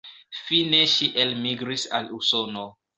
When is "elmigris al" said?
1.27-2.13